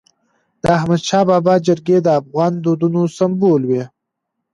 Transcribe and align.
د 0.61 0.63
احمدشاه 0.77 1.25
بابا 1.29 1.53
جرګي 1.67 1.97
د 2.01 2.07
افغان 2.19 2.51
دودونو 2.63 3.01
سمبول 3.17 3.61
وي. 3.69 3.83